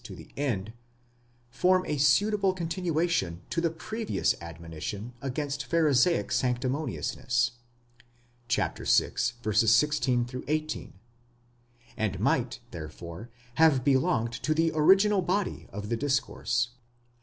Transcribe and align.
to 0.03 0.15
the 0.15 0.31
end, 0.35 0.73
form 1.51 1.85
a 1.85 1.95
suitable 1.95 2.53
continuation 2.53 3.43
to 3.51 3.61
the 3.61 3.69
previous 3.69 4.33
admonition 4.41 5.13
against 5.21 5.63
Pharisaic 5.63 6.31
sanctimoniousness 6.31 7.51
(vi. 8.51 8.83
16 8.83 10.43
18), 10.47 10.93
and 11.97 12.19
might, 12.19 12.59
therefore, 12.71 13.29
have 13.57 13.83
belonged 13.83 14.31
to 14.33 14.55
the 14.55 14.71
original 14.73 15.21
body 15.21 15.67
of 15.71 15.89
the 15.89 15.97
discourse. 15.97 16.69